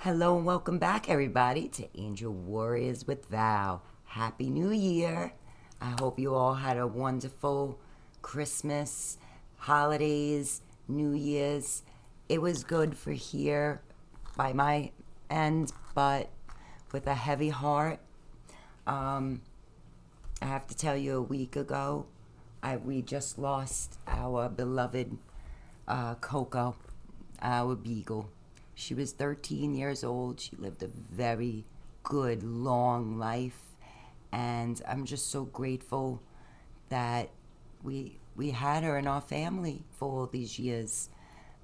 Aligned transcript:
Hello 0.00 0.36
and 0.36 0.46
welcome 0.46 0.78
back, 0.78 1.08
everybody, 1.08 1.68
to 1.68 1.88
Angel 1.98 2.30
Warriors 2.30 3.06
with 3.06 3.26
Val. 3.26 3.82
Happy 4.04 4.50
New 4.50 4.70
Year! 4.70 5.32
I 5.80 5.96
hope 5.98 6.18
you 6.18 6.34
all 6.34 6.54
had 6.54 6.76
a 6.76 6.86
wonderful 6.86 7.80
Christmas, 8.20 9.16
holidays, 9.56 10.60
New 10.86 11.12
Year's. 11.12 11.82
It 12.28 12.40
was 12.40 12.62
good 12.62 12.96
for 12.96 13.12
here 13.12 13.80
by 14.36 14.52
my 14.52 14.92
end, 15.30 15.72
but 15.94 16.28
with 16.92 17.06
a 17.06 17.14
heavy 17.14 17.48
heart. 17.48 17.98
Um, 18.86 19.40
I 20.42 20.44
have 20.44 20.66
to 20.68 20.76
tell 20.76 20.96
you, 20.96 21.16
a 21.16 21.22
week 21.22 21.56
ago, 21.56 22.06
I, 22.62 22.76
we 22.76 23.00
just 23.00 23.38
lost 23.38 23.98
our 24.06 24.50
beloved 24.50 25.16
uh, 25.88 26.16
Coco, 26.16 26.76
our 27.40 27.74
beagle. 27.74 28.30
She 28.78 28.92
was 28.92 29.12
13 29.12 29.74
years 29.74 30.04
old. 30.04 30.38
She 30.38 30.54
lived 30.54 30.82
a 30.82 30.88
very 30.88 31.64
good, 32.02 32.42
long 32.42 33.18
life. 33.18 33.62
And 34.30 34.80
I'm 34.86 35.06
just 35.06 35.30
so 35.30 35.44
grateful 35.44 36.22
that 36.90 37.30
we, 37.82 38.18
we 38.36 38.50
had 38.50 38.84
her 38.84 38.98
in 38.98 39.06
our 39.06 39.22
family 39.22 39.82
for 39.92 40.10
all 40.10 40.26
these 40.26 40.58
years. 40.58 41.08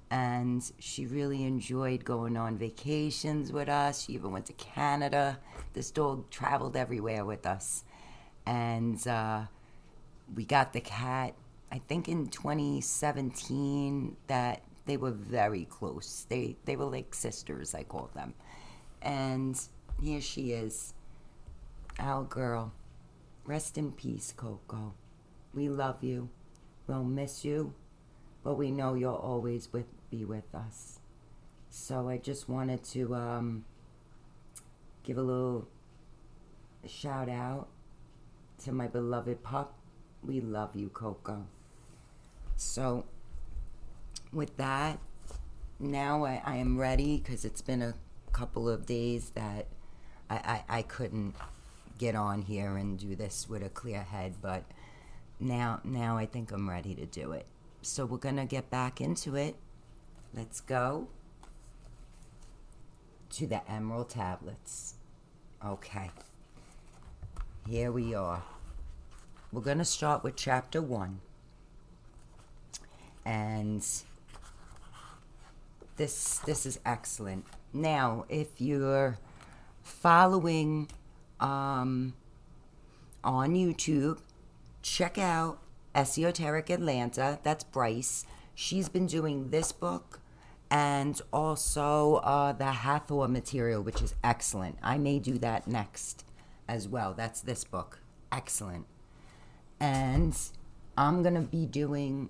And 0.09 0.63
she 0.79 1.05
really 1.05 1.43
enjoyed 1.43 2.03
going 2.03 2.35
on 2.35 2.57
vacations 2.57 3.51
with 3.51 3.69
us. 3.69 4.05
She 4.05 4.13
even 4.13 4.31
went 4.31 4.47
to 4.47 4.53
Canada. 4.53 5.37
This 5.73 5.91
dog 5.91 6.31
traveled 6.31 6.75
everywhere 6.75 7.25
with 7.25 7.45
us. 7.45 7.83
And 8.47 9.07
uh, 9.07 9.43
we 10.33 10.45
got 10.45 10.73
the 10.73 10.81
cat, 10.81 11.35
I 11.71 11.77
think 11.77 12.09
in 12.09 12.27
2017, 12.29 14.17
that 14.25 14.63
they 14.85 14.97
were 14.97 15.11
very 15.11 15.65
close. 15.65 16.25
They 16.29 16.57
they 16.65 16.75
were 16.75 16.85
like 16.85 17.13
sisters, 17.13 17.73
I 17.73 17.83
call 17.83 18.09
them. 18.13 18.33
And 19.01 19.59
here 20.01 20.21
she 20.21 20.51
is, 20.51 20.93
our 21.99 22.23
girl. 22.23 22.73
Rest 23.45 23.77
in 23.77 23.91
peace, 23.91 24.33
Coco. 24.35 24.93
We 25.53 25.67
love 25.67 26.03
you. 26.03 26.29
We'll 26.87 27.03
miss 27.03 27.43
you, 27.43 27.73
but 28.43 28.55
we 28.55 28.71
know 28.71 28.93
you'll 28.93 29.15
always 29.15 29.71
with 29.71 29.85
be 30.09 30.25
with 30.25 30.53
us. 30.53 30.99
So 31.69 32.07
I 32.07 32.17
just 32.17 32.47
wanted 32.47 32.83
to 32.85 33.15
um, 33.15 33.65
give 35.03 35.17
a 35.17 35.21
little 35.21 35.67
shout 36.85 37.29
out 37.29 37.67
to 38.63 38.71
my 38.71 38.87
beloved 38.87 39.43
pup. 39.43 39.73
We 40.23 40.39
love 40.39 40.75
you, 40.75 40.89
Coco. 40.89 41.45
So 42.55 43.05
with 44.33 44.57
that, 44.57 44.99
now 45.79 46.25
I, 46.25 46.41
I 46.45 46.55
am 46.57 46.77
ready 46.79 47.17
because 47.17 47.45
it's 47.45 47.61
been 47.61 47.81
a 47.81 47.93
couple 48.31 48.69
of 48.69 48.85
days 48.85 49.31
that 49.31 49.67
I, 50.29 50.35
I, 50.35 50.77
I 50.77 50.81
couldn't 50.81 51.35
get 51.97 52.15
on 52.15 52.41
here 52.41 52.75
and 52.77 52.97
do 52.97 53.15
this 53.15 53.47
with 53.47 53.63
a 53.63 53.69
clear 53.69 54.01
head, 54.01 54.35
but 54.41 54.63
now 55.39 55.79
now 55.83 56.17
I 56.17 56.25
think 56.25 56.51
I'm 56.51 56.69
ready 56.69 56.95
to 56.95 57.05
do 57.05 57.31
it. 57.31 57.45
So 57.81 58.05
we're 58.05 58.17
gonna 58.17 58.45
get 58.45 58.69
back 58.69 59.01
into 59.01 59.35
it. 59.35 59.55
Let's 60.33 60.61
go 60.61 61.07
to 63.31 63.47
the 63.47 63.69
emerald 63.69 64.09
tablets. 64.09 64.95
Okay. 65.65 66.11
Here 67.67 67.91
we 67.91 68.13
are. 68.13 68.43
We're 69.51 69.61
gonna 69.61 69.85
start 69.85 70.23
with 70.23 70.35
chapter 70.35 70.81
one. 70.81 71.19
And 73.25 73.85
this 75.97 76.39
this 76.39 76.65
is 76.65 76.79
excellent. 76.85 77.45
Now, 77.73 78.25
if 78.29 78.59
you're 78.59 79.17
following 79.81 80.89
um, 81.39 82.13
on 83.23 83.55
YouTube, 83.55 84.19
check 84.81 85.17
out 85.17 85.59
Esoteric 85.95 86.69
Atlanta. 86.69 87.39
That's 87.43 87.63
Brice. 87.63 88.25
She's 88.55 88.89
been 88.89 89.07
doing 89.07 89.49
this 89.49 89.71
book 89.71 90.19
and 90.69 91.21
also 91.31 92.15
uh, 92.15 92.53
the 92.53 92.71
Hathor 92.71 93.27
material, 93.27 93.81
which 93.81 94.01
is 94.01 94.15
excellent. 94.23 94.77
I 94.81 94.97
may 94.97 95.19
do 95.19 95.37
that 95.39 95.67
next 95.67 96.25
as 96.67 96.87
well. 96.87 97.13
That's 97.13 97.41
this 97.41 97.63
book. 97.63 97.99
Excellent. 98.31 98.85
And 99.79 100.35
I'm 100.97 101.21
going 101.21 101.35
to 101.35 101.41
be 101.41 101.65
doing 101.65 102.29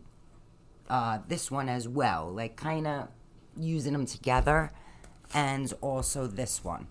uh, 0.90 1.20
this 1.28 1.50
one 1.50 1.70
as 1.70 1.88
well, 1.88 2.30
like 2.32 2.56
kind 2.56 2.88
of 2.88 3.08
using 3.58 3.94
them 3.94 4.06
together, 4.06 4.72
and 5.34 5.74
also 5.82 6.28
this 6.28 6.64
one. 6.64 6.88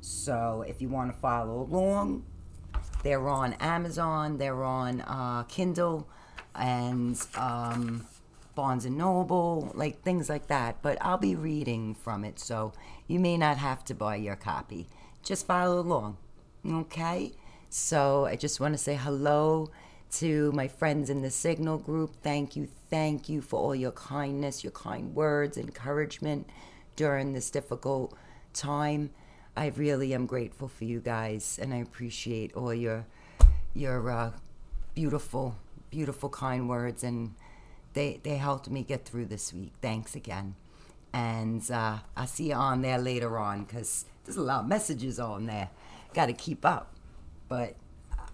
So 0.00 0.64
if 0.66 0.80
you 0.80 0.88
want 0.88 1.12
to 1.12 1.18
follow 1.18 1.62
along, 1.62 2.24
they're 3.02 3.28
on 3.28 3.54
Amazon, 3.54 4.38
they're 4.38 4.64
on 4.64 5.00
uh, 5.02 5.44
Kindle, 5.48 6.08
and 6.54 7.20
um, 7.36 8.06
Barnes 8.54 8.84
and 8.84 8.96
Noble, 8.96 9.72
like 9.74 10.02
things 10.02 10.28
like 10.28 10.46
that. 10.48 10.82
But 10.82 10.98
I'll 11.00 11.18
be 11.18 11.34
reading 11.34 11.94
from 11.94 12.24
it, 12.24 12.38
so 12.38 12.72
you 13.06 13.18
may 13.18 13.36
not 13.36 13.58
have 13.58 13.84
to 13.86 13.94
buy 13.94 14.16
your 14.16 14.36
copy. 14.36 14.88
Just 15.22 15.46
follow 15.46 15.80
along, 15.80 16.16
okay? 16.66 17.32
So 17.68 18.26
I 18.26 18.36
just 18.36 18.60
want 18.60 18.74
to 18.74 18.78
say 18.78 18.94
hello 18.94 19.70
to 20.12 20.52
my 20.52 20.68
friends 20.68 21.10
in 21.10 21.22
the 21.22 21.30
Signal 21.30 21.78
group. 21.78 22.14
Thank 22.22 22.56
you, 22.56 22.68
thank 22.90 23.28
you 23.28 23.40
for 23.40 23.60
all 23.60 23.74
your 23.74 23.92
kindness, 23.92 24.64
your 24.64 24.72
kind 24.72 25.14
words, 25.14 25.56
encouragement 25.56 26.48
during 26.94 27.32
this 27.32 27.50
difficult 27.50 28.16
time. 28.52 29.10
I 29.56 29.68
really 29.68 30.14
am 30.14 30.26
grateful 30.26 30.68
for 30.68 30.84
you 30.84 31.00
guys, 31.00 31.58
and 31.60 31.72
I 31.72 31.78
appreciate 31.78 32.54
all 32.54 32.74
your 32.74 33.06
your 33.74 34.10
uh, 34.10 34.32
beautiful, 34.94 35.56
beautiful, 35.90 36.28
kind 36.28 36.68
words, 36.68 37.02
and 37.02 37.34
they 37.94 38.20
they 38.22 38.36
helped 38.36 38.68
me 38.68 38.82
get 38.82 39.04
through 39.04 39.26
this 39.26 39.52
week. 39.52 39.72
Thanks 39.80 40.14
again, 40.14 40.56
and 41.12 41.68
uh, 41.70 41.98
I'll 42.16 42.26
see 42.26 42.48
you 42.48 42.54
on 42.54 42.82
there 42.82 42.98
later 42.98 43.38
on 43.38 43.64
because 43.64 44.04
there's 44.24 44.36
a 44.36 44.42
lot 44.42 44.60
of 44.60 44.68
messages 44.68 45.18
on 45.18 45.46
there. 45.46 45.70
Got 46.12 46.26
to 46.26 46.32
keep 46.34 46.64
up, 46.64 46.94
but 47.48 47.76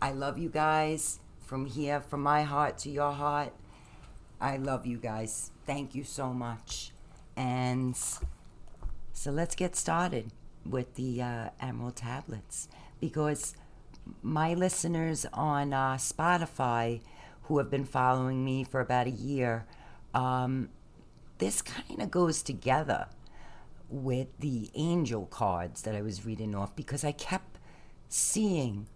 I 0.01 0.11
love 0.11 0.39
you 0.39 0.49
guys 0.49 1.21
from 1.53 1.67
here, 1.67 2.01
from 2.01 2.23
my 2.23 2.45
heart 2.45 2.79
to 2.79 2.89
your 2.89 3.13
heart. 3.13 3.53
I 4.41 4.57
love 4.57 4.87
you 4.87 4.97
guys. 4.97 5.51
Thank 5.67 5.95
you 5.95 6.03
so 6.03 6.33
much, 6.33 6.93
and 7.37 7.95
so 9.13 9.31
let's 9.31 9.55
get 9.55 9.77
started 9.77 10.33
with 10.65 10.95
the 10.95 11.21
uh, 11.21 11.51
Emerald 11.61 11.97
tablets 11.97 12.71
because 13.03 13.55
my 14.23 14.55
listeners 14.55 15.27
on 15.35 15.75
uh, 15.75 15.97
Spotify 15.97 17.03
who 17.43 17.59
have 17.59 17.69
been 17.69 17.85
following 17.85 18.43
me 18.43 18.65
for 18.65 18.81
about 18.81 19.07
a 19.07 19.11
year, 19.11 19.67
um, 20.15 20.71
this 21.37 21.61
kind 21.61 22.01
of 22.01 22.11
goes 22.11 22.43
together 22.43 23.09
with 23.91 24.29
the 24.39 24.71
angel 24.75 25.27
cards 25.27 25.83
that 25.83 25.95
I 25.95 26.01
was 26.01 26.25
reading 26.25 26.55
off 26.55 26.75
because 26.75 27.05
I 27.05 27.13
kept 27.13 27.59
seeing 28.09 28.87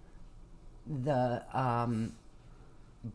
the 0.87 1.43
um, 1.53 2.15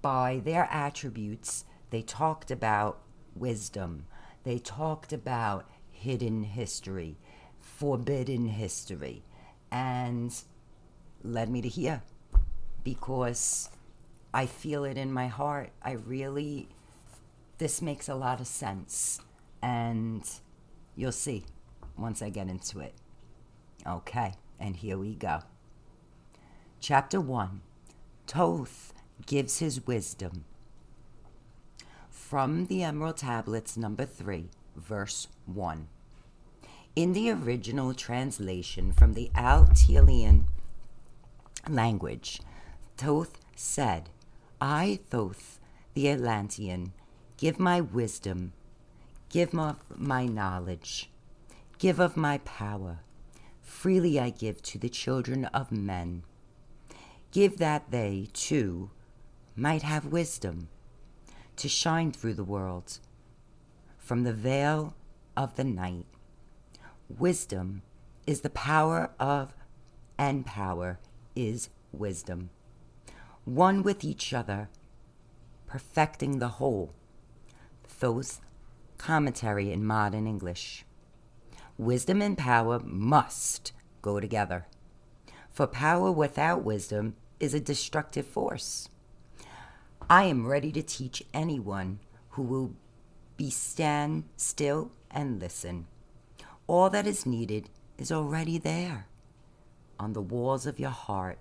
by 0.02 0.42
their 0.44 0.68
attributes 0.72 1.66
they 1.90 2.02
talked 2.02 2.52
about 2.52 3.02
wisdom 3.36 4.06
they 4.44 4.58
talked 4.58 5.12
about 5.12 5.70
hidden 5.90 6.44
history 6.44 7.18
forbidden 7.60 8.48
history 8.48 9.24
and 9.72 10.44
led 11.24 11.50
me 11.50 11.62
to 11.62 11.70
here 11.70 12.02
because 12.84 13.70
I 14.34 14.46
feel 14.46 14.86
it 14.86 14.98
in 14.98 15.12
my 15.12 15.28
heart. 15.28 15.72
I 15.82 15.94
really, 15.94 16.70
this 17.58 17.82
makes 17.82 18.08
a 18.08 18.16
lot 18.16 18.40
of 18.40 18.48
sense. 18.48 19.22
And 19.62 20.24
you'll 20.96 21.12
see 21.12 21.46
once 21.98 22.22
I 22.22 22.30
get 22.30 22.48
into 22.48 22.80
it. 22.80 22.94
Okay, 23.86 24.34
and 24.60 24.76
here 24.76 24.98
we 24.98 25.16
go. 25.16 25.40
Chapter 26.80 27.20
1 27.20 27.62
Thoth 28.28 28.94
gives 29.26 29.60
his 29.60 29.86
wisdom. 29.86 30.46
From 32.10 32.68
the 32.68 32.84
Emerald 32.84 33.18
Tablets, 33.18 33.78
number 33.78 34.06
3, 34.06 34.50
verse 34.76 35.28
1. 35.46 35.88
In 36.96 37.14
the 37.14 37.32
original 37.32 37.94
translation 37.94 38.92
from 38.92 39.14
the 39.14 39.32
Altelian 39.36 40.44
language, 41.70 42.42
Thoth 42.98 43.38
said, 43.56 44.10
I, 44.60 45.00
Thoth, 45.10 45.60
the 45.94 46.10
Atlantean, 46.10 46.94
give 47.38 47.60
my 47.60 47.82
wisdom, 47.82 48.54
give 49.30 49.58
of 49.58 49.78
my 49.96 50.26
knowledge, 50.26 51.10
give 51.78 52.00
of 52.00 52.18
my 52.18 52.40
power. 52.40 53.00
Freely 53.62 54.20
I 54.20 54.30
give 54.30 54.62
to 54.64 54.78
the 54.78 54.90
children 54.90 55.46
of 55.46 55.72
men. 55.72 56.24
Give 57.32 57.58
that 57.58 57.90
they, 57.92 58.28
too, 58.34 58.90
might 59.56 59.84
have 59.84 60.06
wisdom 60.06 60.70
to 61.56 61.68
shine 61.68 62.12
through 62.12 62.34
the 62.34 62.44
world 62.44 63.00
from 63.98 64.24
the 64.24 64.34
veil 64.34 64.96
of 65.36 65.56
the 65.56 65.64
night 65.64 66.06
Wisdom 67.20 67.82
is 68.26 68.42
the 68.42 68.50
power 68.50 69.12
of, 69.20 69.54
and 70.18 70.46
power 70.46 71.00
is 71.36 71.70
wisdom. 71.92 72.50
One 73.44 73.84
with 73.84 74.04
each 74.04 74.34
other, 74.34 74.70
perfecting 75.68 76.40
the 76.40 76.48
whole. 76.60 76.94
Thoth's 77.84 78.40
commentary 78.98 79.72
in 79.72 79.84
modern 79.86 80.26
English. 80.26 80.86
Wisdom 81.78 82.22
and 82.22 82.38
power 82.38 82.80
must 82.80 83.74
go 84.02 84.20
together. 84.20 84.68
For 85.50 85.68
power 85.68 86.12
without 86.12 86.64
wisdom 86.64 87.16
is 87.40 87.54
a 87.54 87.60
destructive 87.60 88.26
force. 88.26 88.88
I 90.12 90.26
am 90.26 90.46
ready 90.46 90.74
to 90.74 90.84
teach 90.84 91.24
anyone 91.34 92.02
who 92.32 92.42
will 92.42 92.74
be 93.38 93.50
stand 93.50 94.26
still 94.36 94.92
and 95.10 95.40
listen. 95.40 95.88
All 96.68 96.90
that 96.90 97.08
is 97.08 97.26
needed 97.26 97.70
is 97.98 98.12
already 98.12 98.58
there 98.58 99.08
on 99.98 100.12
the 100.12 100.22
walls 100.22 100.66
of 100.66 100.82
your 100.82 100.90
heart. 100.90 101.40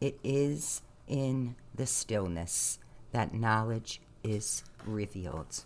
It 0.00 0.18
is 0.24 0.80
in 1.06 1.54
the 1.74 1.84
stillness 1.84 2.78
that 3.10 3.34
knowledge 3.34 4.00
is 4.24 4.64
revealed. 4.86 5.62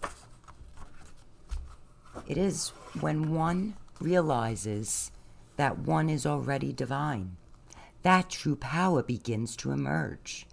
It 2.26 2.36
is 2.36 2.70
when 2.98 3.34
one 3.34 3.76
realizes 4.00 5.12
that 5.58 5.78
one 5.78 6.10
is 6.10 6.26
already 6.26 6.72
divine 6.72 7.36
that 8.02 8.30
true 8.30 8.56
power 8.56 9.02
begins 9.02 9.54
to 9.56 9.70
emerge. 9.70 10.46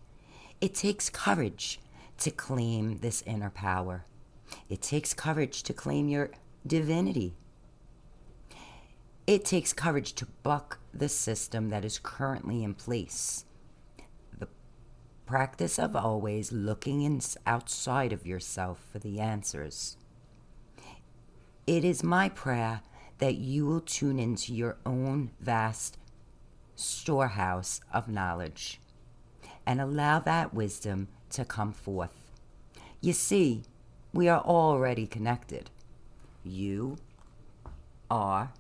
It 0.63 0.75
takes 0.75 1.10
courage 1.10 1.81
to 2.19 2.31
claim 2.31 3.00
this 3.00 3.21
inner 3.24 3.50
power. 3.50 4.06
It 4.69 4.81
takes 4.81 5.13
courage 5.13 5.62
to 5.63 5.74
claim 5.74 6.07
your 6.07 6.31
divinity. 6.65 7.33
It 9.27 9.44
takes 9.44 9.74
courage 9.74 10.13
to 10.13 10.27
buck 10.42 10.80
the 10.94 11.10
system 11.10 11.68
that 11.71 11.83
is 11.83 12.00
currently 12.00 12.63
in 12.63 12.75
place. 12.75 13.44
The 14.39 14.48
practice 15.25 15.77
of 15.77 15.98
always 15.98 16.54
looking 16.54 17.01
in, 17.01 17.19
outside 17.45 18.13
of 18.13 18.25
yourself 18.25 18.80
for 18.89 19.00
the 19.00 19.19
answers. 19.19 19.98
It 21.68 21.83
is 21.83 22.04
my 22.04 22.30
prayer 22.30 22.83
that 23.18 23.36
you 23.36 23.65
will 23.65 23.81
tune 23.81 24.18
into 24.18 24.54
your 24.54 24.77
own 24.86 25.31
vast 25.42 25.98
storehouse 26.77 27.81
of 27.92 28.07
knowledge 28.07 28.80
and 29.65 29.80
allow 29.80 30.19
that 30.19 30.54
wisdom 30.54 31.07
to 31.31 31.45
come 31.45 31.71
forth. 31.71 32.31
You 33.01 33.13
see, 33.13 33.63
we 34.13 34.27
are 34.30 34.42
already 34.42 35.07
connected. 35.07 35.69
You 36.44 36.98
are 38.10 38.54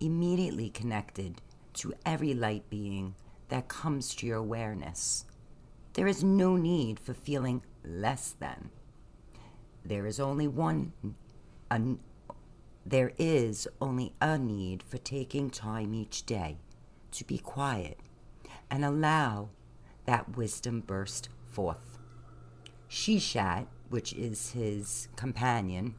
immediately 0.00 0.70
connected 0.70 1.40
to 1.74 1.94
every 2.04 2.34
light 2.34 2.68
being 2.70 3.14
that 3.48 3.68
comes 3.68 4.14
to 4.16 4.26
your 4.26 4.38
awareness. 4.38 5.24
There 5.94 6.06
is 6.06 6.22
no 6.22 6.56
need 6.56 7.00
for 7.00 7.14
feeling 7.14 7.62
less 7.84 8.34
than. 8.38 8.70
There 9.84 10.06
is 10.06 10.20
only 10.20 10.48
one, 10.48 10.92
a, 11.70 11.80
there 12.84 13.12
is 13.18 13.68
only 13.80 14.12
a 14.20 14.38
need 14.38 14.82
for 14.82 14.98
taking 14.98 15.48
time 15.48 15.94
each 15.94 16.26
day 16.26 16.58
to 17.12 17.24
be 17.24 17.38
quiet 17.38 17.98
and 18.70 18.84
allow 18.84 19.50
that 20.06 20.36
wisdom 20.36 20.80
burst 20.80 21.28
forth. 21.46 21.98
Shishat, 22.88 23.66
which 23.88 24.12
is 24.14 24.52
his 24.52 25.08
companion, 25.16 25.96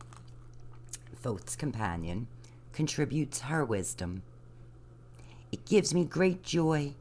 Thoth's 1.21 1.55
companion, 1.55 2.27
contributes 2.73 3.41
her 3.41 3.63
wisdom. 3.63 4.23
It 5.51 5.65
gives 5.65 5.93
me 5.93 6.05
great 6.05 6.41
joy 6.43 6.95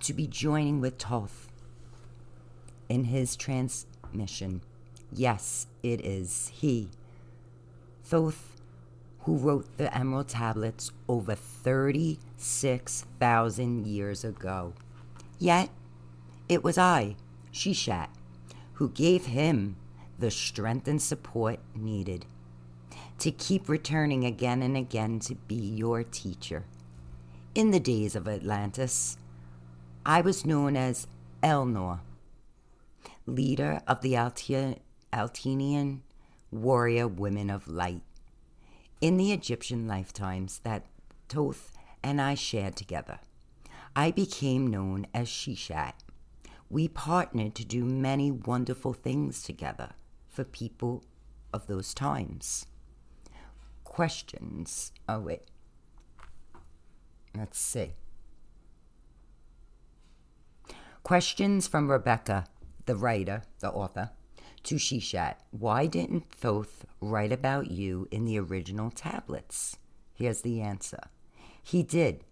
to 0.00 0.12
be 0.12 0.26
joining 0.26 0.80
with 0.80 0.98
Thoth 0.98 1.48
in 2.88 3.04
his 3.04 3.36
transmission. 3.36 4.62
Yes, 5.12 5.68
it 5.82 6.04
is 6.04 6.50
he, 6.54 6.88
Thoth 8.04 8.48
who 9.20 9.36
wrote 9.36 9.76
the 9.76 9.96
Emerald 9.96 10.26
Tablets 10.28 10.90
over 11.08 11.36
36,000 11.36 13.86
years 13.86 14.24
ago. 14.24 14.72
Yet, 15.38 15.70
it 16.52 16.62
was 16.62 16.78
I, 16.78 17.16
Shishat, 17.52 18.08
who 18.74 18.90
gave 18.90 19.26
him 19.26 19.76
the 20.18 20.30
strength 20.30 20.86
and 20.86 21.00
support 21.00 21.58
needed 21.74 22.26
to 23.18 23.30
keep 23.30 23.68
returning 23.68 24.24
again 24.24 24.62
and 24.62 24.76
again 24.76 25.20
to 25.20 25.34
be 25.34 25.54
your 25.54 26.02
teacher. 26.02 26.64
In 27.54 27.70
the 27.70 27.80
days 27.80 28.16
of 28.16 28.28
Atlantis, 28.28 29.16
I 30.04 30.20
was 30.20 30.44
known 30.44 30.76
as 30.76 31.06
Elnor, 31.42 32.00
leader 33.26 33.80
of 33.86 34.00
the 34.00 34.14
Altenian 35.12 36.00
warrior 36.50 37.08
women 37.08 37.48
of 37.48 37.68
light 37.68 38.02
in 39.00 39.16
the 39.16 39.32
Egyptian 39.32 39.86
lifetimes 39.86 40.60
that 40.60 40.86
Thoth 41.28 41.72
and 42.02 42.20
I 42.20 42.34
shared 42.34 42.76
together. 42.76 43.20
I 43.94 44.10
became 44.10 44.68
known 44.68 45.06
as 45.12 45.28
Shishat. 45.28 45.94
We 46.72 46.88
partnered 46.88 47.54
to 47.56 47.66
do 47.66 47.84
many 47.84 48.30
wonderful 48.30 48.94
things 48.94 49.42
together 49.42 49.90
for 50.26 50.42
people 50.42 51.04
of 51.52 51.66
those 51.66 51.92
times. 51.92 52.64
Questions. 53.84 54.90
Oh, 55.06 55.20
wait. 55.20 55.42
Let's 57.36 57.58
see. 57.58 57.92
Questions 61.02 61.68
from 61.68 61.90
Rebecca, 61.90 62.46
the 62.86 62.96
writer, 62.96 63.42
the 63.60 63.70
author 63.70 64.12
to 64.62 64.76
Shishat, 64.76 65.34
Why 65.50 65.84
didn't 65.84 66.30
Thoth 66.30 66.86
write 67.02 67.32
about 67.32 67.70
you 67.70 68.08
in 68.10 68.24
the 68.24 68.40
original 68.40 68.90
tablets? 68.90 69.76
Here's 70.14 70.40
the 70.40 70.62
answer. 70.62 71.10
He 71.62 71.82
did. 71.82 72.24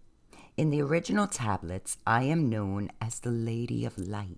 In 0.57 0.69
the 0.69 0.81
original 0.81 1.27
tablets, 1.27 1.97
I 2.05 2.23
am 2.23 2.49
known 2.49 2.91
as 2.99 3.19
the 3.19 3.31
Lady 3.31 3.85
of 3.85 3.97
Light. 3.97 4.37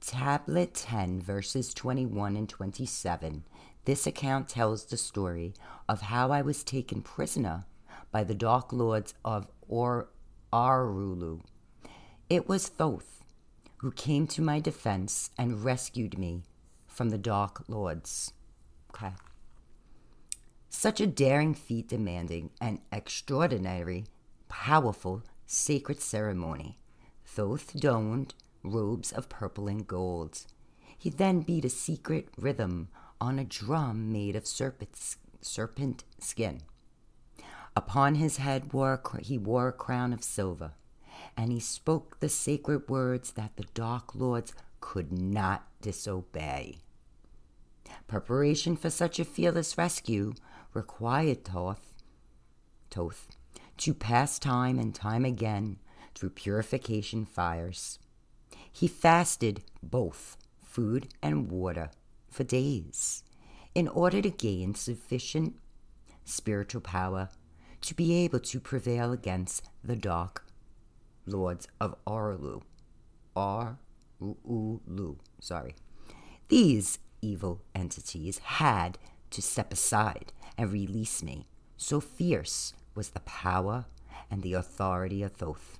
Tablet 0.00 0.74
10, 0.74 1.22
verses 1.22 1.72
21 1.72 2.36
and 2.36 2.48
27. 2.48 3.44
This 3.84 4.06
account 4.06 4.48
tells 4.48 4.84
the 4.84 4.96
story 4.96 5.54
of 5.88 6.02
how 6.02 6.32
I 6.32 6.42
was 6.42 6.64
taken 6.64 7.02
prisoner 7.02 7.64
by 8.10 8.24
the 8.24 8.34
Dark 8.34 8.72
Lords 8.72 9.14
of 9.24 9.46
or- 9.68 10.08
Arulu. 10.52 11.42
It 12.28 12.48
was 12.48 12.68
Thoth 12.68 13.24
who 13.78 13.92
came 13.92 14.26
to 14.26 14.42
my 14.42 14.58
defense 14.58 15.30
and 15.38 15.64
rescued 15.64 16.18
me 16.18 16.42
from 16.86 17.10
the 17.10 17.18
Dark 17.18 17.62
Lords. 17.68 18.32
Okay. 18.90 19.12
Such 20.68 21.00
a 21.00 21.06
daring 21.06 21.54
feat 21.54 21.88
demanding 21.88 22.50
an 22.60 22.80
extraordinary, 22.92 24.04
powerful, 24.48 25.22
sacred 25.46 26.00
ceremony. 26.00 26.78
Thoth 27.24 27.74
donned 27.78 28.34
robes 28.62 29.12
of 29.12 29.28
purple 29.28 29.68
and 29.68 29.86
gold. 29.86 30.40
He 30.96 31.10
then 31.10 31.40
beat 31.40 31.64
a 31.64 31.70
secret 31.70 32.28
rhythm 32.36 32.88
on 33.20 33.38
a 33.38 33.44
drum 33.44 34.12
made 34.12 34.36
of 34.36 34.46
serpent, 34.46 35.16
serpent 35.40 36.04
skin. 36.18 36.62
Upon 37.76 38.16
his 38.16 38.38
head 38.38 38.72
wore, 38.72 39.00
he 39.20 39.38
wore 39.38 39.68
a 39.68 39.72
crown 39.72 40.12
of 40.12 40.24
silver, 40.24 40.72
and 41.36 41.52
he 41.52 41.60
spoke 41.60 42.18
the 42.18 42.28
sacred 42.28 42.88
words 42.88 43.32
that 43.32 43.56
the 43.56 43.66
Dark 43.74 44.14
Lords 44.14 44.52
could 44.80 45.12
not 45.12 45.66
disobey. 45.80 46.78
Preparation 48.06 48.76
for 48.76 48.90
such 48.90 49.18
a 49.20 49.24
fearless 49.24 49.78
rescue 49.78 50.34
required 50.74 51.44
Thoth, 51.44 51.94
Thoth 52.90 53.28
to 53.78 53.94
pass 53.94 54.38
time 54.38 54.78
and 54.78 54.94
time 54.94 55.24
again 55.24 55.78
through 56.14 56.30
purification 56.30 57.24
fires. 57.24 57.98
He 58.70 58.88
fasted 58.88 59.62
both 59.82 60.36
food 60.62 61.08
and 61.22 61.50
water 61.50 61.90
for 62.30 62.44
days 62.44 63.22
in 63.74 63.88
order 63.88 64.20
to 64.22 64.30
gain 64.30 64.74
sufficient 64.74 65.54
spiritual 66.24 66.80
power 66.80 67.30
to 67.80 67.94
be 67.94 68.24
able 68.24 68.40
to 68.40 68.60
prevail 68.60 69.12
against 69.12 69.62
the 69.82 69.96
dark 69.96 70.44
lords 71.26 71.68
of 71.80 71.94
Arulu. 72.04 72.62
Arulu, 73.36 75.16
sorry. 75.40 75.74
These 76.48 76.98
evil 77.22 77.62
entities 77.74 78.38
had 78.38 78.98
to 79.30 79.42
step 79.42 79.72
aside 79.72 80.32
and 80.56 80.72
release 80.72 81.22
me. 81.22 81.46
So 81.76 82.00
fierce 82.00 82.72
was 82.98 83.10
the 83.10 83.20
power 83.20 83.84
and 84.28 84.42
the 84.42 84.54
authority 84.54 85.22
of 85.22 85.30
Thoth. 85.30 85.78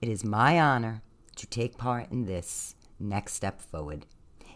It 0.00 0.08
is 0.08 0.24
my 0.24 0.58
honor 0.58 1.00
to 1.36 1.46
take 1.46 1.78
part 1.78 2.10
in 2.10 2.26
this 2.26 2.74
next 2.98 3.34
step 3.34 3.60
forward 3.60 4.04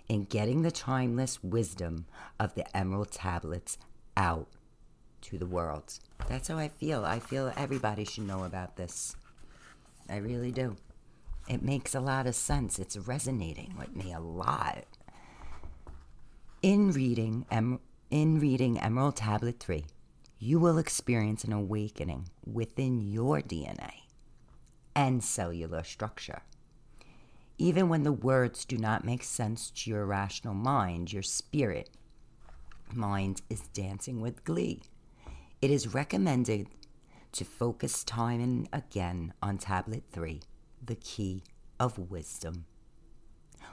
in 0.09 0.25
getting 0.25 0.63
the 0.63 0.73
timeless 0.73 1.41
wisdom 1.45 2.07
of 2.41 2.53
the 2.57 2.77
Emerald 2.77 3.13
Tablets 3.13 3.79
out 4.17 4.49
to 5.21 5.39
the 5.39 5.47
world. 5.47 6.01
That's 6.29 6.49
how 6.49 6.59
I 6.59 6.67
feel. 6.67 7.05
I 7.05 7.21
feel 7.21 7.53
everybody 7.57 8.05
should 8.05 8.27
know 8.27 8.43
about 8.43 8.75
this. 8.75 9.15
I 10.11 10.17
really 10.17 10.51
do. 10.51 10.75
It 11.49 11.63
makes 11.63 11.95
a 11.95 12.01
lot 12.01 12.27
of 12.27 12.35
sense. 12.35 12.81
It's 12.81 12.97
resonating 12.97 13.77
with 13.79 13.95
me 13.95 14.13
a 14.13 14.19
lot. 14.19 14.85
In 16.61 16.91
reading, 16.91 17.47
em- 17.53 17.79
in 18.11 18.41
reading 18.41 18.81
Emerald 18.81 19.15
Tablet 19.15 19.61
3, 19.61 19.85
you 20.43 20.59
will 20.59 20.77
experience 20.77 21.45
an 21.45 21.53
awakening 21.53 22.29
within 22.45 23.01
your 23.01 23.41
DNA 23.41 23.93
and 24.93 25.23
cellular 25.23 25.85
structure. 25.85 26.43
Even 27.59 27.89
when 27.89 28.03
the 28.03 28.11
words 28.11 28.65
do 28.65 28.77
not 28.77 29.05
make 29.05 29.23
sense 29.23 29.71
to 29.71 29.89
your 29.89 30.05
rational 30.05 30.53
mind, 30.53 31.13
your 31.13 31.23
spirit 31.23 31.91
mind 32.93 33.41
is 33.49 33.69
dancing 33.69 34.21
with 34.21 34.45
glee. 34.45 34.83
It 35.61 35.71
is 35.71 35.95
recommended 35.95 36.67
to 37.31 37.45
focus 37.45 38.03
time 38.03 38.41
and 38.41 38.69
again 38.73 39.35
on 39.41 39.59
Tablet 39.59 40.03
3, 40.11 40.41
the 40.85 40.97
key 40.97 41.45
of 41.79 42.11
wisdom. 42.11 42.65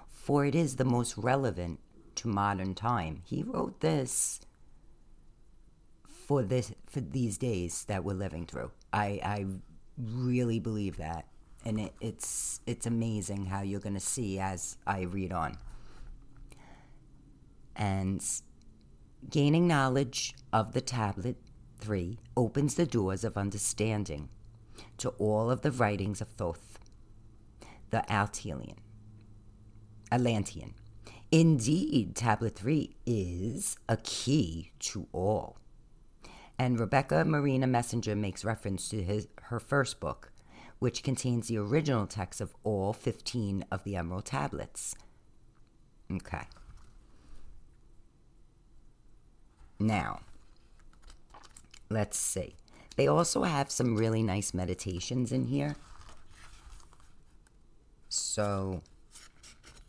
For 0.07 0.45
it 0.45 0.53
is 0.53 0.75
the 0.75 0.85
most 0.85 1.17
relevant 1.17 1.79
to 2.13 2.27
modern 2.27 2.75
time. 2.75 3.23
He 3.25 3.41
wrote 3.41 3.79
this 3.79 4.41
for 6.29 6.43
this 6.43 6.71
for 6.85 7.01
these 7.01 7.39
days 7.39 7.85
that 7.85 8.03
we're 8.03 8.13
living 8.13 8.45
through. 8.45 8.69
I, 8.93 9.19
I 9.23 9.45
really 9.97 10.59
believe 10.59 10.97
that. 10.97 11.25
And 11.65 11.79
it, 11.79 11.93
it's 11.99 12.61
it's 12.67 12.85
amazing 12.85 13.47
how 13.47 13.63
you're 13.63 13.79
gonna 13.79 13.99
see 13.99 14.37
as 14.37 14.77
I 14.85 15.01
read 15.01 15.33
on. 15.33 15.57
And 17.75 18.23
gaining 19.27 19.67
knowledge 19.67 20.35
of 20.53 20.73
the 20.73 20.81
tablet 20.81 21.37
3 21.79 22.19
opens 22.37 22.75
the 22.75 22.85
doors 22.85 23.23
of 23.23 23.35
understanding 23.35 24.29
to 24.97 25.09
all 25.17 25.49
of 25.49 25.61
the 25.61 25.71
writings 25.71 26.21
of 26.21 26.27
Thoth, 26.27 26.77
the 27.89 28.03
Altelian, 28.07 28.77
Atlantean. 30.11 30.75
Indeed, 31.31 32.15
Tablet 32.15 32.55
3 32.55 32.95
is 33.07 33.77
a 33.87 33.97
key 33.97 34.71
to 34.79 35.07
all. 35.11 35.58
And 36.59 36.77
Rebecca 36.77 37.23
Marina 37.23 37.67
Messenger 37.67 38.17
makes 38.17 38.43
reference 38.43 38.89
to 38.89 39.01
his, 39.01 39.29
her 39.43 39.61
first 39.61 40.01
book, 40.01 40.33
which 40.79 41.03
contains 41.03 41.47
the 41.47 41.57
original 41.57 42.05
text 42.05 42.41
of 42.41 42.53
all 42.65 42.91
15 42.91 43.63
of 43.71 43.85
the 43.85 43.95
Emerald 43.95 44.25
Tablets. 44.25 44.93
Okay. 46.11 46.43
Now, 49.79 50.19
let's 51.89 52.19
see. 52.19 52.55
They 52.97 53.07
also 53.07 53.43
have 53.43 53.71
some 53.71 53.95
really 53.95 54.21
nice 54.21 54.53
meditations 54.53 55.31
in 55.31 55.45
here. 55.45 55.77
So 58.09 58.81